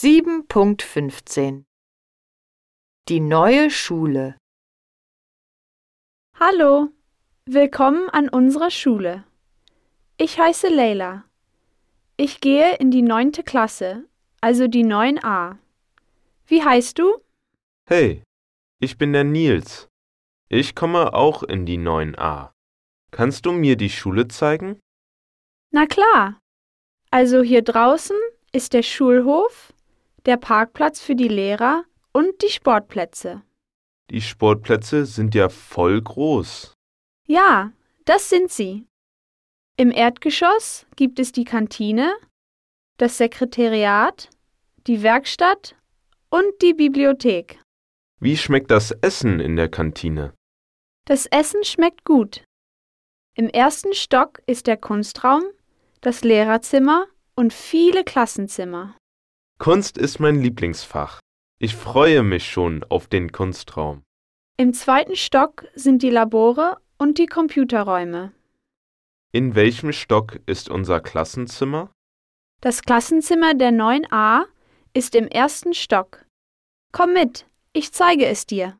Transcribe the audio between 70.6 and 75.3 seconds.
unser Klassenzimmer? Das Klassenzimmer der 9a ist im